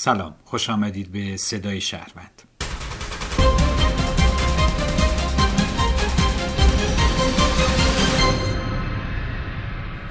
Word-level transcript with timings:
سلام 0.00 0.34
خوش 0.44 0.70
آمدید 0.70 1.12
به 1.12 1.36
صدای 1.36 1.80
شهروند. 1.80 2.42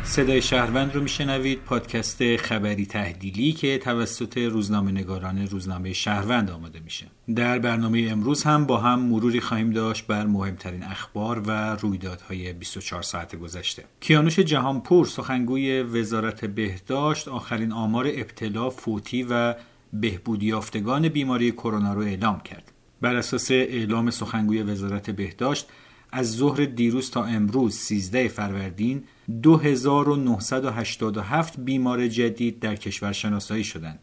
صدای 0.04 0.42
شهروند 0.42 0.96
رو 0.96 1.02
میشنوید 1.02 1.60
پادکست 1.60 2.36
خبری 2.36 2.86
تحلیلی 2.86 3.52
که 3.52 3.78
توسط 3.78 4.38
روزنامه 4.38 4.92
نگاران 4.92 5.48
روزنامه 5.48 5.94
شهروند 5.94 6.52
آماده 6.52 6.80
میشه. 6.80 7.06
در 7.36 7.60
برنامه 7.60 8.08
امروز 8.12 8.44
هم 8.44 8.66
با 8.66 8.78
هم 8.78 9.00
مروری 9.00 9.42
خواهیم 9.42 9.72
داشت 9.72 10.08
بر 10.08 10.26
مهمترین 10.26 10.84
اخبار 10.84 11.40
و 11.40 11.76
رویدادهای 11.76 12.54
24 12.54 13.02
ساعت 13.02 13.36
گذشته. 13.36 13.84
کیانوش 14.00 14.40
جهانپور 14.40 15.06
سخنگوی 15.06 15.82
وزارت 15.82 16.46
بهداشت 16.46 17.28
آخرین 17.28 17.72
آمار 17.72 18.08
ابتلا 18.08 18.70
فوتی 18.70 19.24
و 19.30 19.56
بهبودی 19.94 20.46
یافتگان 20.46 21.10
بیماری 21.10 21.52
کرونا 21.52 21.94
رو 21.94 22.02
اعلام 22.02 22.40
کرد 22.40 22.72
بر 23.02 23.16
اساس 23.16 23.52
اعلام 23.52 24.10
سخنگوی 24.10 24.62
وزارت 24.62 25.10
بهداشت 25.10 25.68
از 26.12 26.32
ظهر 26.32 26.66
دیروز 26.66 27.12
تا 27.12 27.24
امروز 27.24 27.76
13 27.76 28.28
فروردین 28.28 29.04
2987 29.44 31.60
بیمار 31.60 32.08
جدید 32.08 32.60
در 32.60 32.76
کشور 32.76 33.12
شناسایی 33.12 33.64
شدند. 33.64 34.00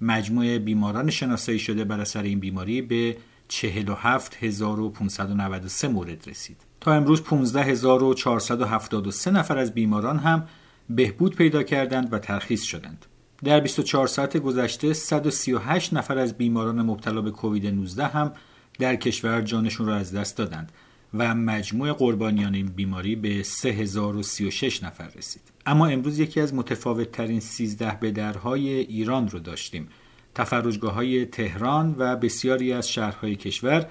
مجموع 0.00 0.58
بیماران 0.58 1.10
شناسایی 1.10 1.58
شده 1.58 1.84
بر 1.84 2.00
اثر 2.00 2.22
این 2.22 2.40
بیماری 2.40 2.82
به 2.82 3.16
47593 3.48 5.88
مورد 5.88 6.28
رسید. 6.28 6.56
تا 6.80 6.92
امروز 6.92 7.22
15473 7.22 9.30
نفر 9.30 9.58
از 9.58 9.74
بیماران 9.74 10.18
هم 10.18 10.46
بهبود 10.90 11.36
پیدا 11.36 11.62
کردند 11.62 12.12
و 12.12 12.18
ترخیص 12.18 12.62
شدند. 12.62 13.06
در 13.44 13.60
24 13.60 14.06
ساعت 14.06 14.36
گذشته 14.36 14.92
138 14.92 15.94
نفر 15.94 16.18
از 16.18 16.34
بیماران 16.38 16.82
مبتلا 16.82 17.20
به 17.20 17.30
کووید 17.30 17.66
19 17.66 18.06
هم 18.06 18.32
در 18.78 18.96
کشور 18.96 19.42
جانشون 19.42 19.86
را 19.86 19.96
از 19.96 20.14
دست 20.14 20.36
دادند 20.36 20.72
و 21.14 21.34
مجموع 21.34 21.92
قربانیان 21.92 22.54
این 22.54 22.66
بیماری 22.66 23.16
به 23.16 23.42
3036 23.42 24.82
نفر 24.82 25.08
رسید. 25.08 25.42
اما 25.66 25.86
امروز 25.86 26.18
یکی 26.18 26.40
از 26.40 26.54
متفاوت 26.54 27.12
ترین 27.12 27.40
13 27.40 27.98
به 28.00 28.10
درهای 28.10 28.68
ایران 28.68 29.28
رو 29.28 29.38
داشتیم. 29.38 29.88
تفرجگاه 30.34 30.92
های 30.92 31.26
تهران 31.26 31.94
و 31.98 32.16
بسیاری 32.16 32.72
از 32.72 32.88
شهرهای 32.88 33.36
کشور 33.36 33.86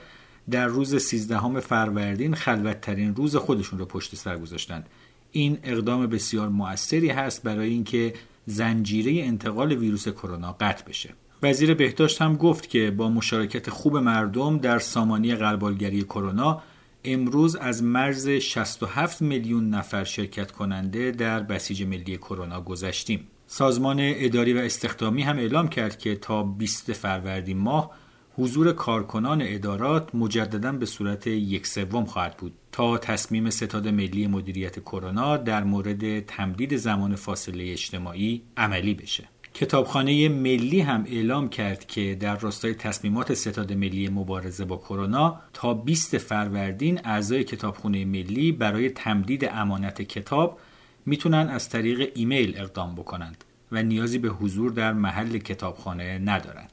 در 0.49 0.67
روز 0.67 1.03
13 1.03 1.59
فروردین 1.59 2.35
خلوتترین 2.35 3.15
روز 3.15 3.35
خودشون 3.35 3.79
رو 3.79 3.85
پشت 3.85 4.15
سر 4.15 4.37
گذاشتند. 4.37 4.89
این 5.31 5.57
اقدام 5.63 6.07
بسیار 6.07 6.49
موثری 6.49 7.09
هست 7.09 7.43
برای 7.43 7.69
اینکه 7.69 8.13
زنجیره 8.45 9.27
انتقال 9.27 9.71
ویروس 9.71 10.07
کرونا 10.07 10.55
قطع 10.59 10.85
بشه 10.85 11.09
وزیر 11.43 11.73
بهداشت 11.73 12.21
هم 12.21 12.35
گفت 12.35 12.69
که 12.69 12.91
با 12.91 13.09
مشارکت 13.09 13.69
خوب 13.69 13.97
مردم 13.97 14.57
در 14.57 14.79
سامانی 14.79 15.35
غربالگری 15.35 16.03
کرونا 16.03 16.61
امروز 17.05 17.55
از 17.55 17.83
مرز 17.83 18.29
67 18.29 19.21
میلیون 19.21 19.69
نفر 19.69 20.03
شرکت 20.03 20.51
کننده 20.51 21.11
در 21.11 21.39
بسیج 21.39 21.83
ملی 21.83 22.17
کرونا 22.17 22.61
گذشتیم. 22.61 23.27
سازمان 23.47 23.97
اداری 24.01 24.53
و 24.53 24.57
استخدامی 24.57 25.21
هم 25.21 25.37
اعلام 25.37 25.67
کرد 25.67 25.97
که 25.97 26.15
تا 26.15 26.43
20 26.43 26.93
فروردین 26.93 27.57
ماه 27.57 27.91
حضور 28.37 28.71
کارکنان 28.71 29.41
ادارات 29.45 30.15
مجددا 30.15 30.71
به 30.71 30.85
صورت 30.85 31.27
یک 31.27 31.67
سوم 31.67 32.05
خواهد 32.05 32.37
بود 32.37 32.53
تا 32.75 32.97
تصمیم 32.97 33.49
ستاد 33.49 33.87
ملی 33.87 34.27
مدیریت 34.27 34.79
کرونا 34.79 35.37
در 35.37 35.63
مورد 35.63 36.25
تمدید 36.25 36.75
زمان 36.75 37.15
فاصله 37.15 37.71
اجتماعی 37.71 38.41
عملی 38.57 38.93
بشه. 38.93 39.23
کتابخانه 39.53 40.29
ملی 40.29 40.79
هم 40.79 41.05
اعلام 41.07 41.49
کرد 41.49 41.87
که 41.87 42.15
در 42.19 42.37
راستای 42.37 42.73
تصمیمات 42.73 43.33
ستاد 43.33 43.73
ملی 43.73 44.09
مبارزه 44.09 44.65
با 44.65 44.77
کرونا 44.77 45.41
تا 45.53 45.73
20 45.73 46.17
فروردین 46.17 47.01
اعضای 47.03 47.43
کتابخانه 47.43 48.05
ملی 48.05 48.51
برای 48.51 48.89
تمدید 48.89 49.49
امانت 49.51 50.01
کتاب 50.01 50.59
می‌تونن 51.05 51.49
از 51.49 51.69
طریق 51.69 52.11
ایمیل 52.15 52.57
اقدام 52.57 52.95
بکنند 52.95 53.43
و 53.71 53.83
نیازی 53.83 54.17
به 54.17 54.29
حضور 54.29 54.71
در 54.71 54.93
محل 54.93 55.37
کتابخانه 55.37 56.17
ندارند. 56.19 56.69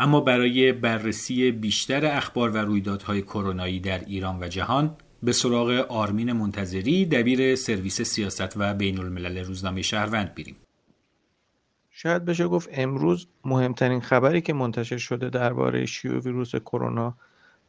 اما 0.00 0.20
برای 0.20 0.72
بررسی 0.72 1.50
بیشتر 1.50 2.06
اخبار 2.06 2.50
و 2.50 2.56
رویدادهای 2.56 3.22
کرونایی 3.22 3.80
در 3.80 4.04
ایران 4.04 4.38
و 4.40 4.48
جهان 4.48 4.96
به 5.22 5.32
سراغ 5.32 5.70
آرمین 5.88 6.32
منتظری 6.32 7.06
دبیر 7.06 7.56
سرویس 7.56 8.02
سیاست 8.02 8.56
و 8.56 8.74
بین 8.74 8.98
الملل 8.98 9.38
روزنامه 9.38 9.82
شهروند 9.82 10.34
بیریم. 10.34 10.56
شاید 11.90 12.24
بشه 12.24 12.48
گفت 12.48 12.68
امروز 12.72 13.26
مهمترین 13.44 14.00
خبری 14.00 14.40
که 14.40 14.52
منتشر 14.52 14.96
شده 14.96 15.30
درباره 15.30 15.86
شیوع 15.86 16.20
ویروس 16.20 16.56
کرونا 16.56 17.14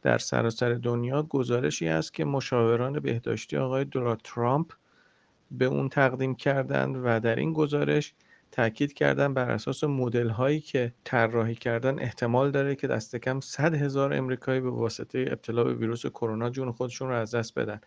در 0.02 0.18
سراسر 0.18 0.74
دنیا 0.74 1.22
گزارشی 1.22 1.88
است 1.88 2.14
که 2.14 2.24
مشاوران 2.24 3.00
بهداشتی 3.00 3.56
آقای 3.56 3.84
دونالد 3.84 4.20
ترامپ 4.24 4.72
به 5.50 5.64
اون 5.64 5.88
تقدیم 5.88 6.34
کردند 6.34 6.96
و 7.04 7.20
در 7.20 7.36
این 7.36 7.52
گزارش 7.52 8.14
تاکید 8.52 8.92
کردن 8.92 9.34
بر 9.34 9.50
اساس 9.50 9.84
مدل 9.84 10.28
هایی 10.28 10.60
که 10.60 10.92
طراحی 11.04 11.54
کردن 11.54 11.98
احتمال 11.98 12.50
داره 12.50 12.74
که 12.74 12.86
دست 12.86 13.16
کم 13.16 13.40
100 13.40 13.74
هزار 13.74 14.14
امریکایی 14.14 14.60
به 14.60 14.70
واسطه 14.70 15.24
ابتلا 15.28 15.64
به 15.64 15.74
ویروس 15.74 16.06
کرونا 16.06 16.50
جون 16.50 16.72
خودشون 16.72 17.08
رو 17.08 17.14
از 17.14 17.34
دست 17.34 17.58
بدن. 17.58 17.80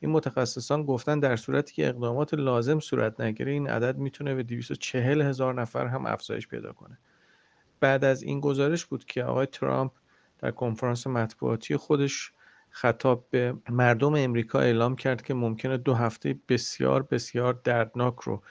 این 0.00 0.10
متخصصان 0.10 0.82
گفتن 0.82 1.20
در 1.20 1.36
صورتی 1.36 1.74
که 1.74 1.88
اقدامات 1.88 2.34
لازم 2.34 2.80
صورت 2.80 3.20
نگیره 3.20 3.52
این 3.52 3.68
عدد 3.68 3.98
می‌تونه 3.98 4.34
به 4.34 4.42
240 4.42 5.22
هزار 5.22 5.54
نفر 5.54 5.86
هم 5.86 6.06
افزایش 6.06 6.48
پیدا 6.48 6.72
کنه. 6.72 6.98
بعد 7.80 8.04
از 8.04 8.22
این 8.22 8.40
گزارش 8.40 8.86
بود 8.86 9.04
که 9.04 9.24
آقای 9.24 9.46
ترامپ 9.46 9.92
در 10.38 10.50
کنفرانس 10.50 11.06
مطبوعاتی 11.06 11.76
خودش 11.76 12.32
خطاب 12.70 13.26
به 13.30 13.54
مردم 13.70 14.14
امریکا 14.14 14.60
اعلام 14.60 14.96
کرد 14.96 15.22
که 15.22 15.34
ممکنه 15.34 15.76
دو 15.76 15.94
هفته 15.94 16.38
بسیار 16.48 17.02
بسیار 17.02 17.60
دردناک 17.64 18.14
رو 18.20 18.42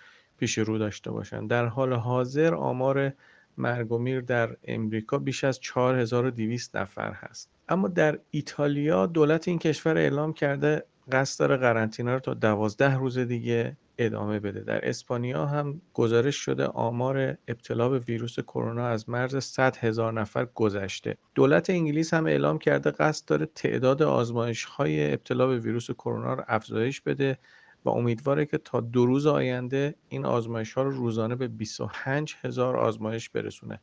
پیش 0.42 0.58
رو 0.58 0.78
داشته 0.78 1.12
باشند 1.12 1.50
در 1.50 1.66
حال 1.66 1.94
حاضر 1.94 2.56
آمار 2.56 3.14
مرگ 3.58 3.92
و 3.92 3.98
میر 3.98 4.22
در 4.22 4.56
امریکا 4.64 5.18
بیش 5.18 5.44
از 5.44 5.60
4200 5.60 6.78
نفر 6.78 7.12
هست. 7.12 7.50
اما 7.70 7.88
در 7.88 8.20
ایتالیا 8.32 9.06
دولت 9.06 9.48
این 9.48 9.60
کشور 9.60 9.98
اعلام 9.98 10.34
کرده 10.34 10.84
قصد 11.12 11.40
داره 11.40 11.58
قرنطینه 11.58 12.14
رو 12.14 12.20
تا 12.20 12.34
دوازده 12.34 12.96
روز 12.96 13.18
دیگه 13.18 13.78
ادامه 13.98 14.40
بده. 14.40 14.60
در 14.60 14.90
اسپانیا 14.90 15.46
هم 15.46 15.82
گزارش 15.94 16.36
شده 16.36 16.66
آمار 16.66 17.38
ابتلا 17.48 17.90
به 17.90 18.00
ویروس 18.00 18.40
کرونا 18.40 18.88
از 18.88 19.10
مرز 19.10 19.44
100 19.44 19.78
هزار 19.78 20.14
نفر 20.14 20.46
گذشته. 20.46 21.18
دولت 21.36 21.70
انگلیس 21.70 22.14
هم 22.14 22.26
اعلام 22.26 22.58
کرده 22.58 22.92
قصد 22.92 23.28
داره 23.28 23.46
تعداد 23.46 24.02
آزمایش 24.04 24.64
های 24.64 25.14
ابتلا 25.14 25.48
به 25.48 25.58
ویروس 25.58 25.92
کرونا 25.92 26.34
رو 26.34 26.44
افزایش 26.48 27.02
بده 27.02 27.38
و 27.86 27.90
امیدواره 27.90 28.46
که 28.46 28.58
تا 28.58 28.80
دو 28.80 29.06
روز 29.06 29.28
آینده 29.28 29.96
این 30.10 30.26
آزمایش 30.26 30.74
ها 30.74 30.84
رو 30.84 30.92
روزانه 30.92 31.36
به 31.36 31.48
25 31.48 32.36
هزار 32.42 32.78
آزمایش 32.78 33.30
برسونه. 33.30 33.80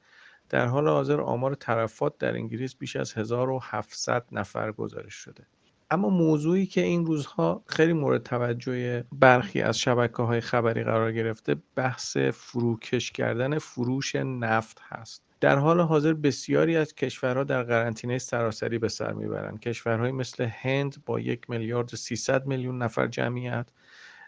در 0.49 0.67
حال 0.67 0.89
حاضر 0.89 1.21
آمار 1.21 1.55
ترفات 1.55 2.19
در 2.19 2.35
انگلیس 2.35 2.77
بیش 2.77 2.97
از 2.97 3.15
1700 3.15 4.27
نفر 4.33 4.73
گزارش 4.73 5.15
شده. 5.15 5.47
اما 5.91 6.09
موضوعی 6.09 6.67
که 6.67 6.81
این 6.81 7.07
روزها 7.07 7.63
خیلی 7.67 7.93
مورد 7.93 8.23
توجه 8.23 9.05
برخی 9.13 9.63
از 9.63 9.79
شبکه 9.79 10.23
های 10.23 10.41
خبری 10.41 10.85
قرار 10.85 11.13
گرفته 11.13 11.57
بحث 11.75 12.17
فروکش 12.17 13.13
کردن 13.13 13.59
فروش 13.59 14.17
نفت 14.17 14.81
هست. 14.89 15.23
در 15.41 15.57
حال 15.57 15.81
حاضر 15.81 16.13
بسیاری 16.13 16.77
از 16.77 16.95
کشورها 16.95 17.45
در 17.45 17.63
قرنطینه 17.63 18.19
سراسری 18.19 18.79
به 18.79 18.89
سر 18.89 19.13
می‌برند. 19.13 19.61
کشورهایی 19.61 20.13
مثل 20.13 20.45
هند 20.45 20.97
با 21.07 21.21
یک 21.21 21.51
میلیارد 21.51 21.95
300 21.95 22.47
میلیون 22.47 22.83
نفر 22.83 23.07
جمعیت 23.07 23.67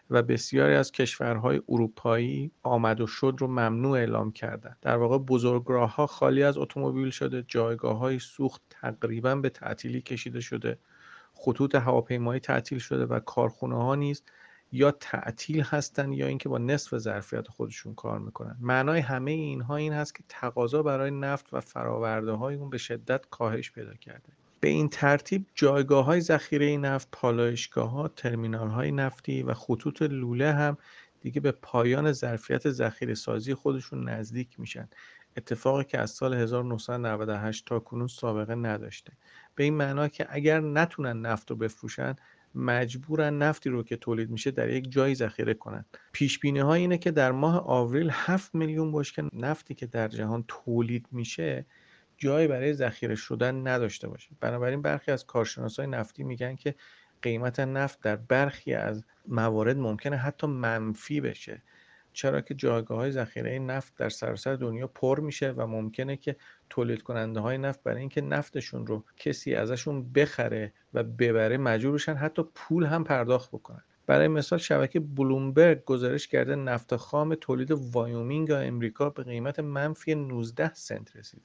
و 0.09 0.21
بسیاری 0.23 0.75
از 0.75 0.91
کشورهای 0.91 1.61
اروپایی 1.69 2.51
آمد 2.63 3.01
و 3.01 3.07
شد 3.07 3.35
رو 3.39 3.47
ممنوع 3.47 3.97
اعلام 3.97 4.31
کردند. 4.31 4.77
در 4.81 4.97
واقع 4.97 5.17
بزرگراه 5.17 5.95
ها 5.95 6.07
خالی 6.07 6.43
از 6.43 6.57
اتومبیل 6.57 7.09
شده 7.09 7.43
جایگاه 7.47 7.97
های 7.97 8.19
سوخت 8.19 8.61
تقریبا 8.69 9.35
به 9.35 9.49
تعطیلی 9.49 10.01
کشیده 10.01 10.39
شده 10.39 10.77
خطوط 11.33 11.75
هواپیمایی 11.75 12.39
تعطیل 12.39 12.79
شده 12.79 13.05
و 13.05 13.19
کارخونه 13.19 13.75
ها 13.75 13.95
نیز 13.95 14.23
یا 14.71 14.91
تعطیل 14.91 15.61
هستن 15.61 16.11
یا 16.11 16.27
اینکه 16.27 16.49
با 16.49 16.57
نصف 16.57 16.97
ظرفیت 16.97 17.47
خودشون 17.47 17.95
کار 17.95 18.19
می‌کنن. 18.19 18.57
معنای 18.59 18.99
همه 18.99 19.31
اینها 19.31 19.75
این 19.75 19.93
هست 19.93 20.15
که 20.15 20.23
تقاضا 20.29 20.83
برای 20.83 21.11
نفت 21.11 21.53
و 21.53 21.61
فراورده 21.61 22.31
های 22.31 22.55
اون 22.55 22.69
به 22.69 22.77
شدت 22.77 23.25
کاهش 23.29 23.71
پیدا 23.71 23.93
کرده. 23.93 24.33
به 24.61 24.69
این 24.69 24.89
ترتیب 24.89 25.45
جایگاه 25.55 26.05
های 26.05 26.21
ذخیره 26.21 26.77
نفت 26.77 27.07
پالایشگاه 27.11 27.89
ها 27.89 28.07
ترمینال 28.07 28.69
های 28.69 28.91
نفتی 28.91 29.43
و 29.43 29.53
خطوط 29.53 30.01
لوله 30.01 30.53
هم 30.53 30.77
دیگه 31.21 31.41
به 31.41 31.51
پایان 31.51 32.11
ظرفیت 32.11 32.69
ذخیره 32.69 33.13
سازی 33.13 33.53
خودشون 33.53 34.09
نزدیک 34.09 34.59
میشن. 34.59 34.89
اتفاقی 35.37 35.83
که 35.83 35.99
از 35.99 36.11
سال 36.11 36.33
1998 36.33 37.65
تا 37.65 37.79
کنون 37.79 38.07
سابقه 38.07 38.55
نداشته. 38.55 39.13
به 39.55 39.63
این 39.63 39.73
معنا 39.73 40.07
که 40.07 40.27
اگر 40.29 40.59
نتونن 40.59 41.21
نفت 41.21 41.51
رو 41.51 41.55
بفروشن 41.57 42.15
مجبورن 42.55 43.37
نفتی 43.37 43.69
رو 43.69 43.83
که 43.83 43.95
تولید 43.95 44.29
میشه 44.29 44.51
در 44.51 44.69
یک 44.69 44.91
جایی 44.91 45.15
ذخیره 45.15 45.53
کنن. 45.53 45.85
پیش 46.11 46.39
بینی 46.39 46.59
ها 46.59 46.73
اینه 46.73 46.97
که 46.97 47.11
در 47.11 47.31
ماه 47.31 47.57
آوریل 47.65 48.09
7 48.11 48.55
میلیون 48.55 48.91
بشکه 48.91 49.23
نفتی 49.33 49.75
که 49.75 49.85
در 49.85 50.07
جهان 50.07 50.43
تولید 50.47 51.07
میشه 51.11 51.65
جایی 52.21 52.47
برای 52.47 52.73
ذخیره 52.73 53.15
شدن 53.15 53.67
نداشته 53.67 54.07
باشه 54.07 54.29
بنابراین 54.39 54.81
برخی 54.81 55.11
از 55.11 55.25
کارشناسای 55.25 55.87
نفتی 55.87 56.23
میگن 56.23 56.55
که 56.55 56.75
قیمت 57.21 57.59
نفت 57.59 58.01
در 58.01 58.15
برخی 58.15 58.73
از 58.73 59.03
موارد 59.27 59.77
ممکنه 59.77 60.15
حتی 60.15 60.47
منفی 60.47 61.21
بشه. 61.21 61.61
چرا 62.13 62.41
که 62.41 62.53
جایگاه 62.53 62.97
های 62.97 63.11
ذخیره 63.11 63.59
نفت 63.59 63.95
در 63.97 64.09
سراسر 64.09 64.55
دنیا 64.55 64.87
پر 64.87 65.19
میشه 65.19 65.51
و 65.51 65.67
ممکنه 65.67 66.17
که 66.17 66.35
تولید 66.69 67.01
کننده 67.01 67.39
های 67.39 67.57
نفت 67.57 67.83
برای 67.83 67.99
اینکه 67.99 68.21
نفتشون 68.21 68.87
رو 68.87 69.03
کسی 69.17 69.55
ازشون 69.55 70.13
بخره 70.13 70.73
و 70.93 71.03
ببره 71.03 71.57
مجبور 71.57 71.93
بشن 71.93 72.15
حتی 72.15 72.43
پول 72.55 72.85
هم 72.85 73.03
پرداخت 73.03 73.49
بکنن. 73.49 73.83
برای 74.07 74.27
مثال 74.27 74.59
شبکه 74.59 74.99
بلومبرگ 74.99 75.85
گزارش 75.85 76.27
کرده 76.27 76.55
نفت 76.55 76.95
خام 76.95 77.35
تولید 77.35 77.71
وایومینگ 77.71 78.51
امریکا 78.51 79.09
به 79.09 79.23
قیمت 79.23 79.59
منفی 79.59 80.15
19 80.15 80.73
سنت 80.73 81.15
رسیده. 81.15 81.43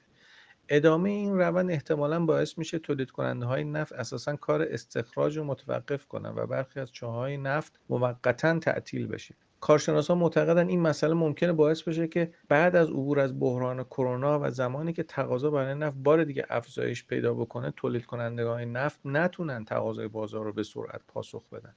ادامه 0.69 1.09
این 1.09 1.37
روند 1.37 1.71
احتمالا 1.71 2.25
باعث 2.25 2.57
میشه 2.57 2.79
تولید 2.79 3.11
کننده 3.11 3.45
های 3.45 3.63
نفت 3.63 3.93
اساسا 3.93 4.35
کار 4.35 4.61
استخراج 4.61 5.37
رو 5.37 5.43
متوقف 5.43 6.05
کنن 6.05 6.29
و 6.35 6.47
برخی 6.47 6.79
از 6.79 6.91
چاهای 6.91 7.37
نفت 7.37 7.79
موقتا 7.89 8.59
تعطیل 8.59 9.07
بشه. 9.07 9.35
کارشناسان 9.59 10.17
معتقدن 10.17 10.67
این 10.67 10.81
مسئله 10.81 11.13
ممکنه 11.13 11.53
باعث 11.53 11.81
بشه 11.81 12.07
که 12.07 12.33
بعد 12.49 12.75
از 12.75 12.89
عبور 12.89 13.19
از 13.19 13.39
بحران 13.39 13.83
کرونا 13.83 14.39
و 14.39 14.49
زمانی 14.49 14.93
که 14.93 15.03
تقاضا 15.03 15.49
برای 15.49 15.75
نفت 15.75 15.97
بار 15.97 16.23
دیگه 16.23 16.45
افزایش 16.49 17.05
پیدا 17.05 17.33
بکنه 17.33 17.73
تولید 17.75 18.05
کنندگان 18.05 18.61
نفت 18.61 18.99
نتونن 19.05 19.65
تقاضای 19.65 20.07
بازار 20.07 20.45
رو 20.45 20.53
به 20.53 20.63
سرعت 20.63 21.01
پاسخ 21.07 21.49
بدن. 21.49 21.73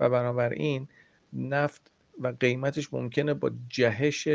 و 0.00 0.10
بنابراین 0.10 0.88
نفت 1.32 1.90
و 2.20 2.32
قیمتش 2.40 2.94
ممکنه 2.94 3.34
با 3.34 3.50
جهش 3.68 4.28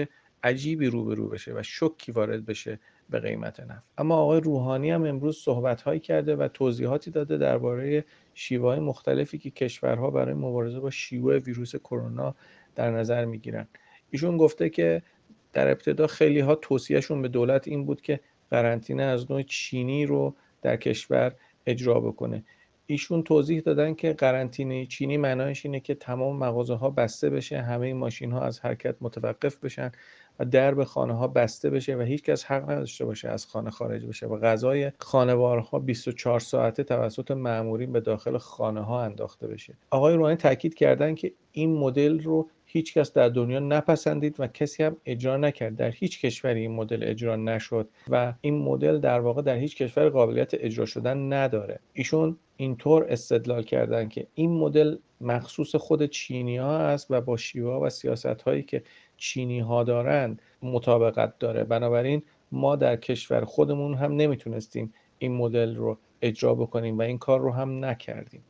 عجیبی 0.44 0.88
روبرو 0.88 1.30
بشه 1.30 1.54
و 1.54 1.64
شکی 1.64 2.12
وارد 2.12 2.46
بشه 2.46 2.80
به 3.10 3.20
قیمت 3.20 3.60
نفت. 3.60 3.84
اما 3.98 4.16
آقای 4.16 4.40
روحانی 4.40 4.92
هم 4.92 5.06
امروز 5.06 5.38
صحبت 5.38 5.82
هایی 5.82 6.00
کرده 6.00 6.36
و 6.36 6.48
توضیحاتی 6.48 7.12
داده 7.12 7.38
درباره 7.38 8.06
شیوه 8.34 8.70
های 8.70 8.80
مختلفی 8.80 9.38
که 9.38 9.50
کشورها 9.50 10.10
برای 10.10 10.34
مبارزه 10.34 10.80
با 10.80 10.90
شیوع 10.90 11.38
ویروس 11.38 11.76
کرونا 11.76 12.36
در 12.76 12.92
نظر 12.92 13.26
می‌گیرن. 13.26 13.68
ایشون 14.12 14.38
گفته 14.38 14.70
که 14.70 15.02
در 15.54 15.72
ابتدا 15.72 16.08
خیلی 16.08 16.40
ها 16.40 16.56
توصیهشون 16.56 17.22
به 17.22 17.28
دولت 17.28 17.68
این 17.68 17.86
بود 17.86 18.02
که 18.02 18.20
قرنطینه 18.52 19.04
از 19.04 19.32
نوع 19.32 19.42
چینی 19.42 20.06
رو 20.06 20.36
در 20.62 20.78
کشور 20.78 21.36
اجرا 21.66 22.00
بکنه. 22.00 22.44
ایشون 22.88 23.24
توضیح 23.24 23.60
دادن 23.60 23.94
که 23.94 24.14
قرنطینه 24.14 24.86
چینی 24.86 25.18
معنایش 25.18 25.66
اینه 25.66 25.80
که 25.80 25.96
تمام 25.96 26.38
مغازه 26.38 26.74
ها 26.74 26.90
بسته 26.90 27.30
بشه 27.30 27.62
همه 27.62 27.94
ماشین 27.94 28.32
ها 28.32 28.42
از 28.42 28.60
حرکت 28.60 28.96
متوقف 29.02 29.58
بشن 29.58 29.92
و 30.40 30.46
درب 30.46 30.84
خانه 30.84 31.14
ها 31.14 31.28
بسته 31.28 31.70
بشه 31.70 31.96
و 31.96 32.02
هیچ 32.02 32.24
کس 32.24 32.46
حق 32.46 32.70
نداشته 32.70 33.06
باشه 33.06 33.30
از 33.30 33.46
خانه 33.46 33.70
خارج 33.70 34.06
بشه 34.06 34.28
و 34.28 34.38
غذای 34.38 34.92
خانوارها 35.00 35.80
24 35.80 36.40
ساعته 36.40 36.84
توسط 36.84 37.32
مامورین 37.32 37.92
به 37.92 38.00
داخل 38.00 38.38
خانه 38.38 38.82
ها 38.82 39.04
انداخته 39.04 39.48
بشه. 39.48 39.74
آقای 39.90 40.16
روحانی 40.16 40.36
تاکید 40.36 40.74
کردن 40.74 41.16
که 41.16 41.34
این 41.52 41.78
مدل 41.78 42.20
رو 42.20 42.50
هیچ 42.66 42.94
کس 42.94 43.14
در 43.14 43.30
دنیا 43.30 43.60
نپسندید 43.60 44.36
و 44.40 44.48
کسی 44.48 44.84
هم 44.84 44.98
اجرا 45.06 45.38
نکرد. 45.38 45.76
در 45.76 45.92
هیچ 45.92 46.22
کشوری 46.26 46.62
این 46.62 46.72
مدل 46.72 47.04
اجرا 47.04 47.36
نشد 47.36 47.90
و 48.10 48.34
این 48.42 48.58
مدل 48.58 49.00
در 49.00 49.20
واقع 49.20 49.42
در 49.42 49.56
هیچ 49.56 49.78
کشور 49.78 50.10
قابلیت 50.10 50.52
اجرا 50.54 50.86
شدن 50.86 51.34
نداره. 51.34 51.80
ایشون 51.94 52.38
اینطور 52.58 53.06
استدلال 53.10 53.64
کردن 53.64 54.10
که 54.10 54.28
این 54.36 54.52
مدل 54.58 54.98
مخصوص 55.22 55.76
خود 55.76 56.06
چینی 56.06 56.58
ها 56.58 56.78
است 56.78 57.08
و 57.10 57.22
با 57.22 57.38
شیوه 57.38 57.74
و 57.74 57.90
سیاست 57.90 58.42
هایی 58.42 58.64
که 58.64 58.84
چینی 59.18 59.60
ها 59.60 59.84
دارند 59.84 60.42
مطابقت 60.62 61.40
داره. 61.40 61.64
بنابراین 61.64 62.24
ما 62.52 62.76
در 62.76 62.96
کشور 62.96 63.46
خودمون 63.46 63.94
هم 63.94 64.16
نمی‌تونستیم 64.16 64.94
این 65.18 65.36
مدل 65.36 65.76
رو 65.76 65.98
اجرا 66.22 66.56
بکنیم 66.56 66.98
و 66.98 67.02
این 67.02 67.18
کار 67.18 67.40
رو 67.40 67.52
هم 67.52 67.86
نکردیم. 67.86 68.44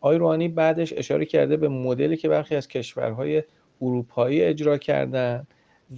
آقای 0.00 0.18
روحانی 0.18 0.48
بعدش 0.48 0.92
اشاره 0.96 1.24
کرده 1.24 1.56
به 1.56 1.68
مدلی 1.68 2.16
که 2.16 2.28
برخی 2.28 2.56
از 2.56 2.68
کشورهای 2.68 3.42
اروپایی 3.82 4.42
اجرا 4.42 4.78
کردن 4.78 5.46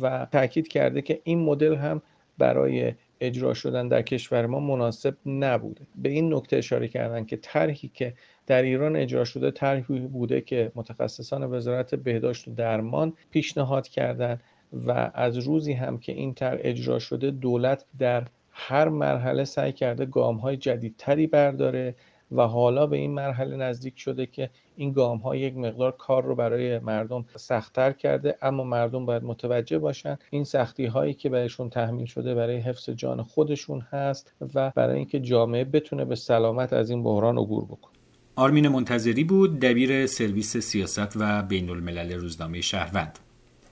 و 0.00 0.26
تاکید 0.32 0.68
کرده 0.68 1.02
که 1.02 1.20
این 1.24 1.38
مدل 1.38 1.74
هم 1.74 2.02
برای 2.38 2.94
اجرا 3.20 3.54
شدن 3.54 3.88
در 3.88 4.02
کشور 4.02 4.46
ما 4.46 4.60
مناسب 4.60 5.16
نبوده. 5.26 5.80
به 5.96 6.08
این 6.08 6.34
نکته 6.34 6.56
اشاره 6.56 6.88
کردن 6.88 7.24
که 7.24 7.36
طرحی 7.36 7.90
که 7.94 8.14
در 8.46 8.62
ایران 8.62 8.96
اجرا 8.96 9.24
شده 9.24 9.50
طرحی 9.50 10.00
بوده 10.00 10.40
که 10.40 10.72
متخصصان 10.74 11.42
وزارت 11.52 11.94
بهداشت 11.94 12.48
و 12.48 12.54
درمان 12.54 13.12
پیشنهاد 13.30 13.88
کردند 13.88 14.40
و 14.86 15.10
از 15.14 15.38
روزی 15.38 15.72
هم 15.72 15.98
که 15.98 16.12
این 16.12 16.34
طرح 16.34 16.58
اجرا 16.62 16.98
شده 16.98 17.30
دولت 17.30 17.84
در 17.98 18.26
هر 18.50 18.88
مرحله 18.88 19.44
سعی 19.44 19.72
کرده 19.72 20.06
گام 20.06 20.36
های 20.36 20.56
جدیدتری 20.56 21.26
برداره 21.26 21.94
و 22.34 22.42
حالا 22.42 22.86
به 22.86 22.96
این 22.96 23.10
مرحله 23.10 23.56
نزدیک 23.56 23.98
شده 23.98 24.26
که 24.26 24.50
این 24.76 24.92
گام 24.92 25.18
ها 25.18 25.36
یک 25.36 25.56
مقدار 25.56 25.92
کار 25.92 26.24
رو 26.24 26.34
برای 26.34 26.78
مردم 26.78 27.24
سختتر 27.36 27.92
کرده 27.92 28.38
اما 28.42 28.64
مردم 28.64 29.06
باید 29.06 29.24
متوجه 29.24 29.78
باشن 29.78 30.18
این 30.30 30.44
سختی 30.44 30.86
هایی 30.86 31.14
که 31.14 31.28
بهشون 31.28 31.70
تحمیل 31.70 32.06
شده 32.06 32.34
برای 32.34 32.56
حفظ 32.56 32.90
جان 32.90 33.22
خودشون 33.22 33.80
هست 33.80 34.32
و 34.54 34.72
برای 34.74 34.96
اینکه 34.96 35.20
جامعه 35.20 35.64
بتونه 35.64 36.04
به 36.04 36.14
سلامت 36.14 36.72
از 36.72 36.90
این 36.90 37.02
بحران 37.02 37.38
عبور 37.38 37.64
بکنه. 37.64 37.94
آرمین 38.36 38.68
منتظری 38.68 39.24
بود 39.24 39.60
دبیر 39.60 40.06
سرویس 40.06 40.56
سیاست 40.56 41.16
و 41.16 41.42
بین 41.42 41.70
الملل 41.70 42.12
روزنامه 42.12 42.60
شهروند. 42.60 43.18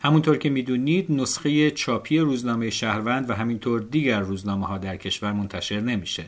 همونطور 0.01 0.39
که 0.39 0.51
می‌دونید 0.51 1.13
نسخه 1.13 1.71
چاپی 1.71 2.19
روزنامه 2.19 2.71
شهروند 2.71 3.31
و 3.31 3.33
همینطور 3.33 3.81
دیگر 3.81 4.21
روزنامه 4.21 4.67
ها 4.67 4.79
در 4.79 4.97
کشور 4.97 5.33
منتشر 5.33 5.81
نمیشه. 5.81 6.25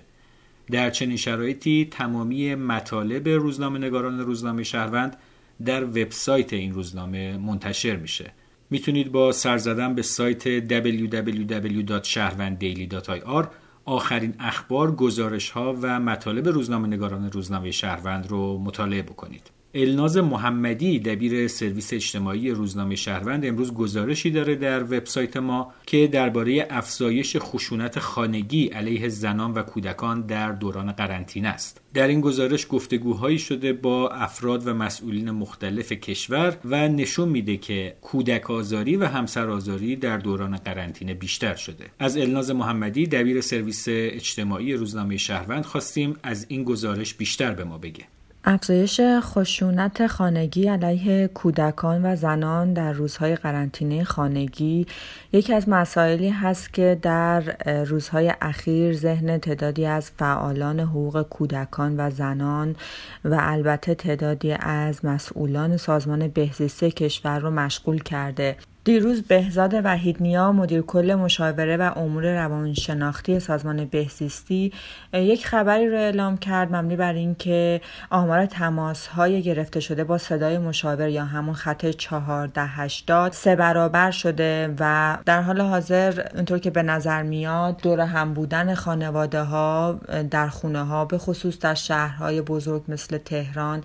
در 0.71 0.91
چنین 0.91 1.17
شرایطی 1.17 1.89
تمامی 1.91 2.55
مطالب 2.55 3.29
روزنامه 3.29 3.79
نگاران 3.79 4.21
روزنامه 4.21 4.63
شهروند 4.63 5.17
در 5.65 5.85
وبسایت 5.85 6.53
این 6.53 6.73
روزنامه 6.73 7.37
منتشر 7.37 7.97
میشه 7.97 8.33
می‌تونید 8.71 9.13
با 9.13 9.33
سر 9.33 9.59
زدن 9.59 9.95
به 9.95 10.03
سایت 10.03 10.69
www.shahrwanddaily.ir 10.69 13.47
آخرین 13.85 14.35
اخبار، 14.39 14.95
گزارش 14.95 15.51
ها 15.51 15.77
و 15.83 16.01
مطالب 16.01 16.49
روزنامه 16.49 16.89
نگاران 16.89 17.31
روزنامه 17.31 17.71
شهروند 17.71 18.27
رو 18.27 18.59
مطالعه 18.59 19.03
بکنید. 19.03 19.51
الناز 19.76 20.17
محمدی 20.17 20.99
دبیر 20.99 21.49
سرویس 21.49 21.93
اجتماعی 21.93 22.50
روزنامه 22.50 22.94
شهروند 22.94 23.47
امروز 23.47 23.75
گزارشی 23.75 24.31
داره 24.31 24.55
در 24.55 24.82
وبسایت 24.82 25.37
ما 25.37 25.73
که 25.87 26.06
درباره 26.06 26.67
افزایش 26.71 27.37
خشونت 27.37 27.99
خانگی 27.99 28.67
علیه 28.67 29.09
زنان 29.09 29.53
و 29.53 29.63
کودکان 29.63 30.20
در 30.20 30.53
دوران 30.53 30.93
قرنطینه 30.93 31.49
است. 31.49 31.81
در 31.94 32.08
این 32.08 32.20
گزارش 32.20 32.67
گفتگوهایی 32.70 33.39
شده 33.39 33.72
با 33.72 34.08
افراد 34.08 34.67
و 34.67 34.75
مسئولین 34.75 35.31
مختلف 35.31 35.93
کشور 35.93 36.56
و 36.65 36.89
نشون 36.89 37.29
میده 37.29 37.56
که 37.56 37.96
کودک 38.01 38.51
آزاری 38.51 38.96
و 38.96 39.06
همسر 39.06 39.51
آزاری 39.51 39.96
در 39.96 40.19
دوران 40.19 40.56
قرنطینه 40.56 41.15
بیشتر 41.15 41.55
شده. 41.55 41.84
از 41.99 42.17
الناز 42.17 42.51
محمدی 42.51 43.06
دبیر 43.06 43.41
سرویس 43.41 43.84
اجتماعی 43.89 44.72
روزنامه 44.72 45.17
شهروند 45.17 45.65
خواستیم 45.65 46.17
از 46.22 46.46
این 46.49 46.65
گزارش 46.65 47.15
بیشتر 47.15 47.55
به 47.55 47.65
ما 47.65 47.79
بگه. 47.79 48.05
افزایش 48.46 49.01
خشونت 49.20 50.06
خانگی 50.06 50.69
علیه 50.69 51.29
کودکان 51.29 52.06
و 52.06 52.17
زنان 52.17 52.72
در 52.72 52.93
روزهای 52.93 53.36
قرنطینه 53.36 54.05
خانگی 54.05 54.86
یکی 55.32 55.53
از 55.55 55.69
مسائلی 55.69 56.29
هست 56.29 56.72
که 56.72 56.98
در 57.03 57.41
روزهای 57.84 58.34
اخیر 58.41 58.93
ذهن 58.93 59.39
تعدادی 59.39 59.86
از 59.86 60.10
فعالان 60.10 60.81
حقوق 60.81 61.22
کودکان 61.22 61.94
و 62.01 62.10
زنان 62.10 62.77
و 63.24 63.36
البته 63.41 63.94
تعدادی 63.94 64.53
از 64.53 65.05
مسئولان 65.05 65.77
سازمان 65.77 66.29
بهزیستی 66.29 66.91
کشور 66.91 67.39
رو 67.39 67.51
مشغول 67.51 68.03
کرده. 68.03 68.56
دیروز 68.84 69.22
بهزاد 69.22 69.74
وحیدنیا 69.84 70.53
مدیر 70.53 70.82
کل 70.82 71.14
مشاوره 71.14 71.76
و 71.76 71.93
امور 71.96 72.44
روانشناختی 72.44 73.41
سازمان 73.41 73.84
بهزیستی 73.84 74.72
یک 75.12 75.46
خبری 75.46 75.88
رو 75.88 75.96
اعلام 75.96 76.36
کرد 76.36 76.74
مبنی 76.74 76.96
بر 76.96 77.12
اینکه 77.12 77.81
آمار 78.10 78.46
تماس 78.46 79.06
های 79.06 79.43
گرفته 79.43 79.81
شده 79.81 80.05
با 80.05 80.19
صدای 80.19 80.58
مشاور 80.58 81.08
یا 81.08 81.24
همون 81.24 81.55
خط 81.55 81.84
1480 81.84 83.32
سه 83.32 83.56
برابر 83.56 84.10
شده 84.10 84.74
و 84.79 85.19
در 85.26 85.43
حال 85.43 85.60
حاضر 85.60 86.26
اونطور 86.34 86.58
که 86.58 86.70
به 86.70 86.82
نظر 86.82 87.22
میاد 87.22 87.81
دور 87.82 88.00
هم 88.00 88.34
بودن 88.34 88.74
خانواده 88.74 89.43
ها 89.43 90.00
در 90.31 90.48
خونه 90.48 90.84
ها 90.84 91.05
به 91.05 91.19
خصوص 91.19 91.58
در 91.58 91.74
شهرهای 91.74 92.41
بزرگ 92.41 92.82
مثل 92.88 93.19
تهران 93.19 93.82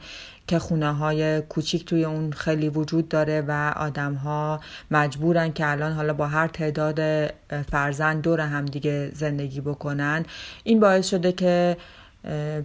که 0.50 0.60
خونه 0.60 0.94
های 0.94 1.42
کوچیک 1.42 1.86
توی 1.86 2.06
اون 2.06 2.32
خیلی 2.32 2.70
وجود 2.70 3.10
داره 3.10 3.42
و 3.48 3.74
آدم 3.76 4.14
ها 4.14 4.60
مجبورن 4.92 5.54
که 5.54 5.72
الان 5.72 5.92
حالا 5.92 6.14
با 6.14 6.28
هر 6.28 6.48
تعداد 6.48 7.28
فرزند 7.72 8.22
دور 8.22 8.40
هم 8.42 8.66
دیگه 8.66 9.12
زندگی 9.14 9.62
بکنن. 9.62 10.26
این 10.64 10.80
باعث 10.80 11.10
شده 11.10 11.32
که 11.32 11.78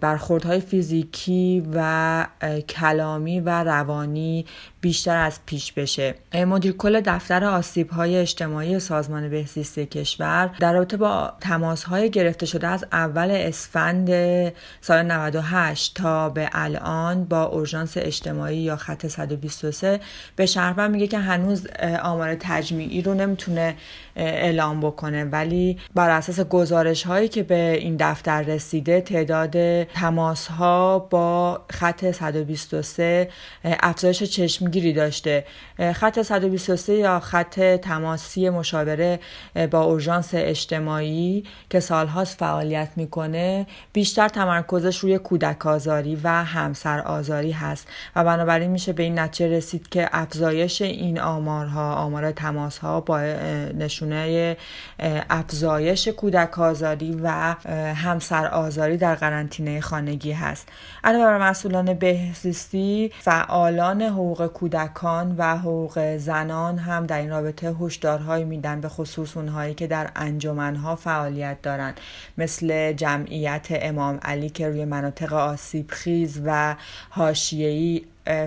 برخوردهای 0.01 0.61
فیزیکی 0.61 1.63
و 1.75 2.27
کلامی 2.69 3.41
و 3.41 3.65
روانی 3.65 4.47
بیشتر 4.81 5.17
از 5.17 5.39
پیش 5.47 5.73
بشه. 5.73 6.15
مدیر 6.35 6.73
کل 6.73 7.01
دفتر 7.01 7.45
آسیب 7.45 7.91
های 7.91 8.17
اجتماعی 8.17 8.81
سازمان 8.81 9.29
بهزیستی 9.29 9.87
کشور 9.87 10.51
در 10.61 10.73
رابطه 10.73 10.97
با 10.97 11.33
تماس 11.41 11.85
های 11.85 12.11
گرفته 12.11 12.47
شده 12.47 12.67
از 12.67 12.85
اول 12.93 13.31
اسفند 13.31 14.11
سال 14.81 15.03
98 15.03 15.95
تا 15.95 16.29
به 16.29 16.49
الان 16.53 17.25
با 17.25 17.43
اورژانس 17.43 17.93
اجتماعی 17.97 18.57
یا 18.57 18.77
خط 18.77 19.07
123 19.07 20.01
به 20.37 20.47
شهروند 20.47 20.91
میگه 20.91 21.07
که 21.07 21.19
هنوز 21.19 21.67
آمار 22.03 22.37
تجمیعی 22.41 23.03
رو 23.03 23.15
نمی‌تونه 23.15 23.75
اعلام 24.17 24.81
بکنه. 24.81 25.25
ولی 25.25 25.79
بر 25.95 26.11
اساس 26.11 26.41
گزارش 26.41 27.03
هایی 27.03 27.29
که 27.29 27.43
به 27.43 27.79
این 27.81 27.97
دفتر 28.01 28.43
رسیده 28.43 29.01
تعداد 29.01 29.44
تماس 29.95 30.47
ها 30.47 30.99
با 30.99 31.61
خط 31.71 32.11
123 32.11 33.29
افزایش 33.65 34.23
چشمگیری 34.23 34.93
داشته. 34.93 35.45
خط 35.95 36.23
123 36.23 36.95
یا 36.95 37.21
خط 37.21 37.61
تماسی 37.61 38.51
مشاوره 38.51 39.21
با 39.71 39.83
اورژانس 39.83 40.31
اجتماعی 40.33 41.45
که 41.71 41.81
سالهاست 41.81 42.39
فعالیت 42.39 42.89
می‌کنه 42.97 43.67
بیشتر 43.93 44.29
تمرکزش 44.29 44.99
روی 44.99 45.19
کودک 45.19 45.67
آزاری 45.67 46.21
و 46.25 46.29
همسر 46.29 47.01
آزاری 47.01 47.53
هست. 47.53 47.89
و 48.17 48.25
بنابراین 48.25 48.71
میشه 48.71 48.93
به 48.93 49.03
این 49.03 49.19
نتیجه 49.19 49.57
رسید 49.57 49.89
که 49.89 50.09
افزایش 50.13 50.83
این 50.83 51.21
آمارها 51.21 51.95
آمار 51.95 52.33
تماس 52.33 52.79
ها 52.79 53.01
با 53.01 53.21
نشونه 53.79 54.57
افزایش 55.31 56.09
کودک 56.09 56.59
آزاری 56.59 57.21
و 57.23 57.29
همسر 57.95 58.47
آزاری 58.47 58.97
در 58.97 59.15
قرنطینه 59.35 59.81
خانگی 59.81 60.33
هست. 60.33 60.69
علاوه 61.05 61.25
بر 61.25 61.51
مسئولان 61.51 61.95
بهزیستی 61.95 63.13
فعالان 63.21 64.03
حقوق 64.03 64.47
کودکان 64.47 65.35
و 65.39 65.57
حقوق 65.59 66.17
زنان 66.17 66.79
هم 66.79 67.07
در 67.07 67.19
این 67.19 67.31
رابطه 67.31 67.75
هشدارهایی 67.81 68.45
میدن 68.45 68.81
به 68.81 68.89
خصوص 68.89 69.37
اونهایی 69.37 69.75
که 69.75 69.87
در 69.87 70.11
انجمنها 70.17 70.97
فعالیت 70.97 71.63
دارند. 71.63 72.01
مثل 72.39 72.93
جمعیت 72.93 73.67
امام 73.71 74.19
علی 74.23 74.51
که 74.51 74.69
روی 74.69 74.85
مناطق 74.85 75.33
آسیب 75.33 75.91
خیز 75.91 76.41
و 76.45 76.77
حاشیه‌ای 77.11 78.03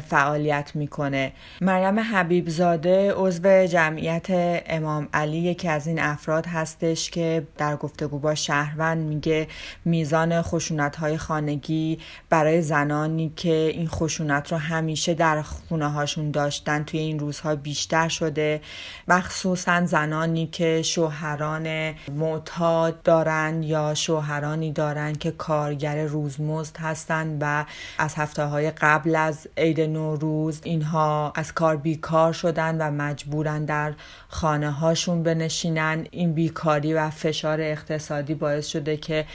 فعالیت 0.08 0.72
می‌کنه. 0.76 1.32
مریم 1.62 2.00
حبیبزاده 2.00 3.14
عضو 3.16 3.66
جمعیت 3.66 4.26
امام 4.66 5.08
علی 5.14 5.38
یکی 5.38 5.68
از 5.68 5.88
این 5.88 6.00
افراد 6.00 6.46
هستش 6.46 7.10
که 7.10 7.48
در 7.58 7.76
گفتگو 7.76 8.20
با 8.20 8.36
شهروند 8.36 9.08
میگه 9.08 9.48
میزان 9.86 10.42
خشونت 10.42 10.96
های 10.96 11.18
خانگی 11.18 12.00
برای 12.30 12.62
زنانی 12.62 13.34
که 13.36 13.72
این 13.74 13.88
خشونت 13.88 14.52
رو 14.52 14.58
همیشه 14.58 15.14
در 15.14 15.42
خونه 15.42 15.88
هاشون 15.88 16.32
داشتن 16.32 16.84
توی 16.84 17.00
این 17.00 17.20
روزها 17.20 17.56
بیشتر 17.56 18.08
شده. 18.08 18.62
مخصوصا 19.08 19.86
زنانی 19.86 20.48
که 20.48 20.82
شوهران 20.82 21.94
معتاد 22.12 23.02
دارن 23.02 23.64
یا 23.64 23.94
شوهرانی 23.94 24.72
دارن 24.72 25.14
که 25.14 25.32
کارگر 25.32 26.06
روزمزد 26.06 26.78
هستند 26.78 27.38
و 27.42 27.66
از 27.98 28.16
هفته 28.16 28.44
های 28.44 28.72
قبل 28.72 29.16
از 29.16 29.48
عید 29.68 29.82
نوروز 29.82 30.62
اینها 30.64 31.34
از 31.36 31.54
کار 31.54 31.78
بیکار 31.78 32.34
شدن 32.34 32.78
و 32.78 32.92
مجبورن 32.92 33.66
در 33.66 33.94
خانه 34.28 34.72
هاشون 34.72 35.24
بنشینن. 35.24 36.08
این 36.12 36.34
بیکاری 36.34 36.94
و 36.94 37.10
فشار 37.10 37.62
اقتصادی 37.62 38.34
باعث 38.34 38.68
شده 38.68 38.98
که 38.98 39.26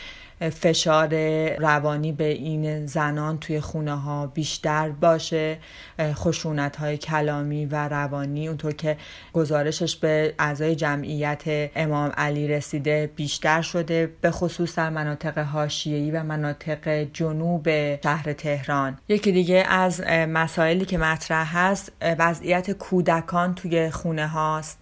فشار 0.50 1.08
روانی 1.56 2.12
به 2.12 2.24
این 2.24 2.86
زنان 2.86 3.38
توی 3.38 3.60
خونه 3.60 3.94
ها 3.94 4.26
بیشتر 4.26 4.88
باشه. 4.88 5.58
خشونت 6.00 6.76
های 6.76 6.98
کلامی 6.98 7.66
و 7.66 7.88
روانی 7.88 8.48
اونطور 8.48 8.72
که 8.72 8.96
گزارشش 9.32 9.96
به 9.96 10.34
اعضای 10.38 10.74
جمعیت 10.74 11.42
امام 11.76 12.12
علی 12.16 12.48
رسیده 12.48 13.10
بیشتر 13.16 13.62
شده 13.62 14.12
به 14.20 14.30
خصوص 14.30 14.78
در 14.78 14.90
مناطق 14.90 15.38
حاشیه‌ای 15.38 16.10
و 16.10 16.22
مناطق 16.22 16.88
جنوب 17.12 17.68
شهر 18.02 18.32
تهران. 18.32 18.98
یکی 19.08 19.32
دیگه 19.32 19.64
از 19.68 20.00
مسائلی 20.10 20.84
که 20.84 20.98
مطرح 20.98 21.58
هست 21.58 21.92
وضعیت 22.18 22.70
کودکان 22.70 23.54
توی 23.54 23.90
خونه 23.90 24.26
هاست 24.26 24.78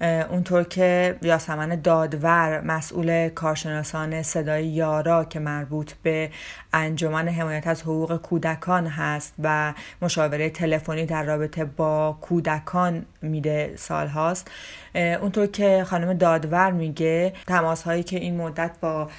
اونطور 0.00 0.64
که 0.64 1.16
یاسمن 1.22 1.80
دادور 1.80 2.60
مسئول 2.60 3.28
کارشناسان 3.28 4.22
صدای 4.22 4.66
یارا 4.66 5.24
که 5.24 5.38
مربوط 5.38 5.92
به 6.02 6.30
انجمن 6.72 7.28
حمایت 7.28 7.66
از 7.66 7.82
حقوق 7.82 8.16
کودکان 8.16 8.86
هست 8.86 9.34
و 9.42 9.74
مشاوره 10.02 10.50
تلفنی 10.50 11.06
در 11.06 11.22
رابطه 11.22 11.64
با 11.64 12.18
کودکان 12.20 13.06
میده 13.22 13.74
سال 13.76 14.06
هاست 14.06 14.50
اونطور 14.94 15.46
که 15.46 15.84
خانم 15.86 16.12
دادور 16.12 16.70
میگه 16.70 17.32
تماس 17.46 17.82
هایی 17.82 18.02
که 18.02 18.16
این 18.16 18.36
مدت 18.36 18.70
با 18.80 19.10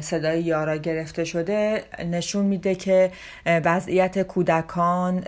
صدای 0.00 0.42
یارا 0.42 0.76
گرفته 0.76 1.24
شده 1.24 1.84
نشون 2.10 2.44
میده 2.46 2.74
که 2.74 3.12
وضعیت 3.46 4.22
کودکان 4.22 5.20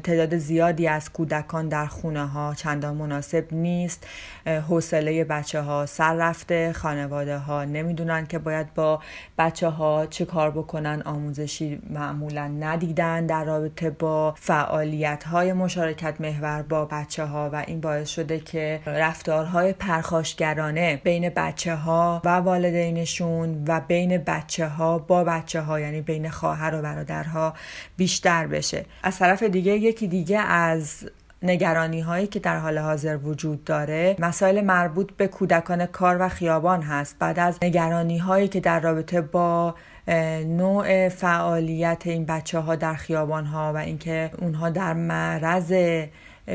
تعداد 0.00 0.36
زیادی 0.36 0.88
از 0.88 1.12
کودکان 1.12 1.68
در 1.68 1.86
خونه 1.86 2.26
ها 2.26 2.54
چندان 2.54 2.96
مناسب 2.96 3.44
نیست. 3.52 4.06
حوصله 4.46 5.24
بچه 5.24 5.60
ها 5.60 5.86
سر 5.86 6.14
رفته 6.14 6.72
خانواده 6.72 7.38
ها 7.38 7.64
نمی‌دونن 7.64 8.26
که 8.26 8.38
باید 8.38 8.74
با 8.74 9.00
بچه 9.38 9.68
ها 9.68 10.06
چه 10.06 10.24
کار 10.24 10.50
بکنن 10.50 11.02
آموزشی 11.04 11.80
معمولا 11.90 12.48
ندیدن 12.48 13.26
در 13.26 13.44
رابطه 13.44 13.90
با 13.90 14.34
فعالیت 14.38 15.24
های 15.24 15.52
مشارکت 15.52 16.20
محور 16.20 16.62
با 16.62 16.84
بچه 16.84 17.24
ها 17.24 17.50
و 17.52 17.64
این 17.66 17.80
باعث 17.80 18.08
شده 18.08 18.40
که 18.40 18.80
رفتارهای 18.86 19.72
پرخاشگرانه 19.72 21.00
بین 21.04 21.28
بچه 21.28 21.74
ها 21.74 22.22
و 22.24 22.28
والدینشون 22.28 23.64
و 23.68 23.80
بین 23.80 24.18
بچه 24.18 24.68
ها 24.68 24.98
با 24.98 25.24
بچه 25.24 25.60
ها 25.60 25.80
یعنی 25.80 26.00
بین 26.00 26.30
خواهر 26.30 26.74
و 26.74 26.82
برادرها 26.82 27.54
بیشتر 27.96 28.46
بشه. 28.46 28.84
از 29.02 29.18
طرف 29.18 29.42
دیگه 29.42 29.72
یکی 29.72 30.08
دیگه 30.08 30.38
از 30.38 31.10
نگرانی 31.44 32.00
هایی 32.00 32.26
که 32.26 32.40
در 32.40 32.58
حال 32.58 32.78
حاضر 32.78 33.16
وجود 33.16 33.64
داره 33.64 34.16
مسائل 34.18 34.60
مربوط 34.60 35.12
به 35.12 35.26
کودکان 35.26 35.86
کار 35.86 36.16
و 36.20 36.28
خیابان 36.28 36.82
هست. 36.82 37.16
بعد 37.18 37.38
از 37.38 37.58
نگرانی 37.62 38.18
هایی 38.18 38.48
که 38.48 38.60
در 38.60 38.80
رابطه 38.80 39.20
با 39.20 39.74
نوع 40.46 41.08
فعالیت 41.08 42.02
این 42.04 42.26
بچه 42.26 42.58
ها 42.58 42.76
در 42.76 42.94
خیابان 42.94 43.44
ها 43.44 43.72
و 43.72 43.76
اینکه 43.76 44.30
اونها 44.38 44.70
در 44.70 44.92
معرض 44.92 45.72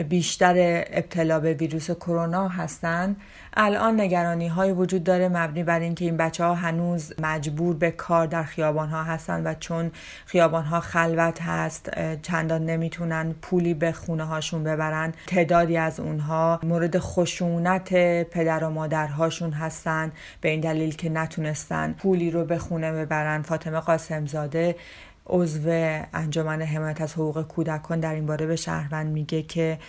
بیشتر 0.10 0.54
ابتلا 0.88 1.40
به 1.40 1.54
ویروس 1.54 1.92
کرونا 1.92 2.48
هستند. 2.48 3.16
الان 3.54 4.02
نگرانی 4.02 4.48
های 4.48 4.72
وجود 4.72 5.04
داره 5.04 5.30
مبنی 5.30 5.64
بر 5.64 5.80
اینکه 5.80 6.06
این 6.06 6.18
بچه 6.18 6.44
ها 6.44 6.56
هنوز 6.56 7.14
مجبور 7.20 7.76
به 7.76 7.92
کار 7.92 8.28
در 8.28 8.44
خیابان 8.44 8.90
ها 8.90 9.04
هستن 9.04 9.48
و 9.48 9.54
چون 9.54 9.92
خیابان 10.26 10.64
ها 10.64 10.80
خلوت 10.80 11.42
هست 11.42 11.90
چندان 12.22 12.66
نمی‌تونن 12.66 13.36
پولی 13.42 13.74
به 13.74 13.92
خونه 13.92 14.24
هاشون 14.24 14.64
ببرن. 14.64 15.14
تعدادی 15.28 15.78
از 15.78 16.00
اونها 16.00 16.60
مورد 16.64 17.00
خشونت 17.00 17.94
پدر 18.24 18.64
و 18.64 18.70
مادرهاشون 18.70 19.52
هستن 19.52 20.12
به 20.42 20.50
این 20.50 20.60
دلیل 20.60 20.96
که 20.96 21.10
نتونستن 21.10 21.94
پولی 21.94 22.32
رو 22.32 22.46
به 22.46 22.58
خونه 22.58 22.92
ببرن. 22.92 23.42
فاطمه 23.42 23.80
قاسمزاده 23.80 24.76
عضو 25.30 25.70
انجمن 26.14 26.62
حمایت 26.62 27.02
از 27.02 27.14
حقوق 27.14 27.42
کودکان 27.42 28.00
در 28.00 28.14
این 28.14 28.26
باره 28.26 28.46
به 28.46 28.56
شهروند 28.56 29.12
میگه 29.12 29.42
که 29.42 29.80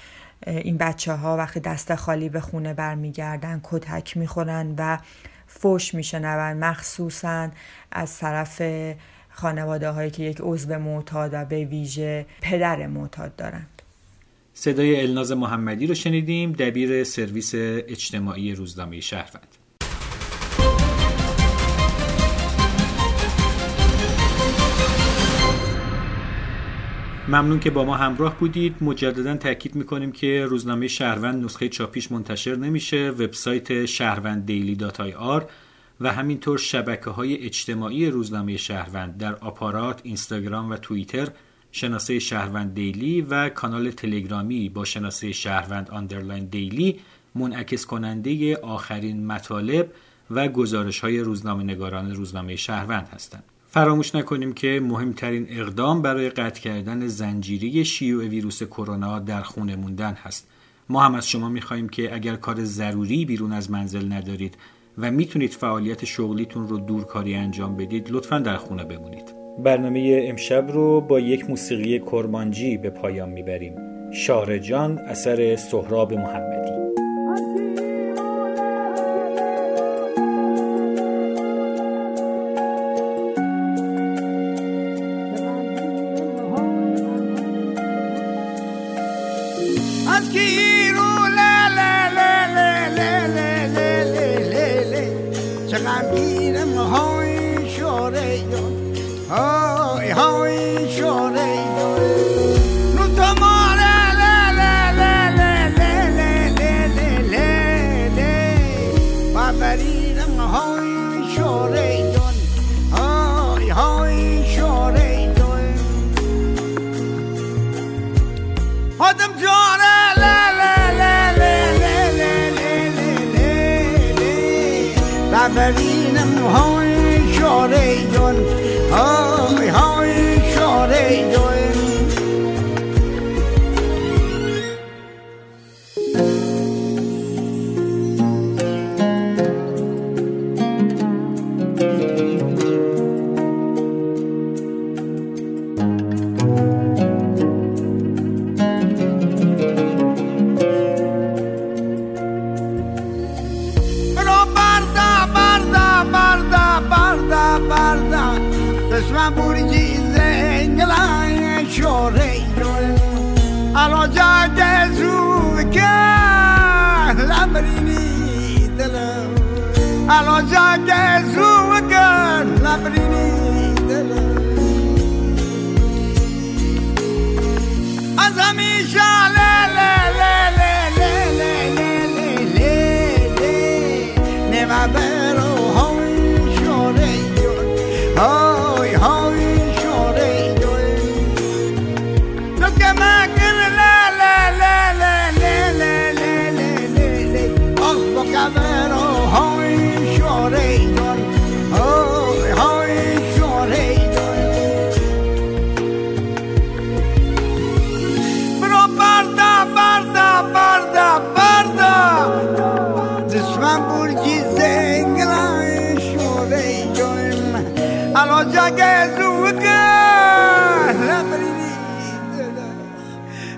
این 0.46 0.78
بچه 0.78 1.12
ها 1.12 1.36
وقتی 1.36 1.60
دست 1.60 1.94
خالی 1.94 2.28
به 2.28 2.40
خونه 2.40 2.74
برمیگردن 2.74 3.60
کتک 3.62 4.16
می‌خورن 4.16 4.74
و 4.78 4.98
فوش 5.46 5.94
میشنون. 5.94 6.52
مخصوصا 6.52 7.48
از 7.92 8.18
طرف 8.18 8.62
خانواده 9.28 9.90
هایی 9.90 10.10
که 10.10 10.22
یک 10.22 10.38
عضو 10.40 10.78
معتاد 10.78 11.30
و 11.32 11.44
به 11.44 11.64
ویژه 11.64 12.26
پدر 12.40 12.86
معتاد 12.86 13.36
دارند. 13.36 13.82
صدای 14.54 15.00
الناز 15.00 15.32
محمدی 15.32 15.86
رو 15.86 15.94
شنیدیم. 15.94 16.52
دبیر 16.52 17.04
سرویس 17.04 17.52
اجتماعی 17.54 18.54
روزنامه 18.54 19.00
شهروند. 19.00 19.59
ممنون 27.30 27.60
که 27.60 27.70
با 27.70 27.84
ما 27.84 27.96
همراه 27.96 28.38
بودید 28.38 28.76
مجددا 28.80 29.36
تاکید 29.36 29.74
می‌کنیم 29.74 30.12
که 30.12 30.46
روزنامه 30.48 30.88
شهروند 30.88 31.44
نسخه 31.44 31.68
چاپیش 31.68 32.12
منتشر 32.12 32.56
نمیشه 32.56 33.10
وبسایت 33.10 33.84
شهروند 33.84 34.46
Daily 34.46 34.74
dot 34.74 35.00
IR 35.00 35.50
و 36.00 36.12
همینطور 36.12 36.58
شبکه 36.58 37.10
های 37.10 37.44
اجتماعی 37.44 38.06
روزنامه 38.06 38.56
شهروند 38.56 39.18
در 39.18 39.34
آپارات، 39.34 40.00
اینستاگرام 40.02 40.70
و 40.70 40.76
توییتر 40.76 41.28
شناسه 41.72 42.18
شهروند 42.18 42.74
Daily 42.74 43.20
و 43.20 43.48
کانال 43.48 43.90
تلگرامی 43.90 44.68
با 44.68 44.84
شناسه 44.84 45.32
شهروند 45.32 45.90
underline 45.90 46.44
Daily 46.44 47.00
منعکس 47.34 47.86
کننده 47.86 48.56
آخرین 48.56 49.26
مطالب 49.26 49.92
و 50.30 50.48
گزارش 50.48 51.00
های 51.00 51.20
روزنامه 51.20 51.64
نگاران 51.64 52.14
روزنامه 52.14 52.56
شهروند 52.56 53.08
هستند. 53.08 53.44
فراموش 53.72 54.14
نکنیم 54.14 54.52
که 54.52 54.80
مهمترین 54.82 55.46
اقدام 55.50 56.02
برای 56.02 56.30
قطع 56.30 56.60
کردن 56.60 57.06
زنجیره 57.06 57.82
شیوع 57.82 58.24
ویروس 58.24 58.62
کرونا 58.62 59.18
در 59.18 59.40
خونه 59.40 59.76
موندن 59.76 60.12
هست. 60.12 60.48
ما 60.88 61.00
هم 61.00 61.14
از 61.14 61.28
شما 61.28 61.48
می‌خواهیم 61.48 61.88
که 61.88 62.14
اگر 62.14 62.36
کار 62.36 62.64
ضروری 62.64 63.24
بیرون 63.24 63.52
از 63.52 63.70
منزل 63.70 64.12
ندارید 64.12 64.56
و 64.98 65.10
می‌تونید 65.10 65.50
فعالیت 65.50 66.04
شغلیتون 66.04 66.68
رو 66.68 66.78
دورکاری 66.78 67.34
انجام 67.34 67.76
بدید 67.76 68.10
لطفا 68.10 68.38
در 68.38 68.56
خونه 68.56 68.84
بمونید. 68.84 69.34
برنامه 69.64 70.24
امشب 70.28 70.68
رو 70.72 71.00
با 71.00 71.20
یک 71.20 71.50
موسیقی 71.50 71.98
کرمانجی 71.98 72.76
به 72.76 72.90
پایان 72.90 73.28
می‌بریم. 73.28 73.74
شارجان 74.12 74.98
اثر 74.98 75.56
سهراب 75.56 76.14
محمدی 76.14 76.79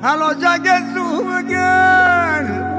Hello, 0.05 0.31
los 0.31 0.39
yaques 0.41 0.83
su 0.93 1.31
again. 1.31 2.73